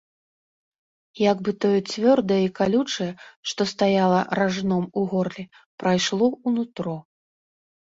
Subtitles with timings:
[1.31, 3.11] Як бы тое цвёрдае і калючае,
[3.53, 5.43] што стаяла ражном у горле,
[5.85, 6.97] прайшло ў нутро.